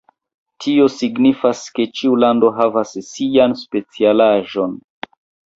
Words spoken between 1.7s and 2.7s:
ke ĉiu lando